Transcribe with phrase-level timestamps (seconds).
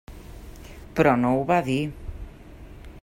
[0.99, 1.79] Però no ho va dir.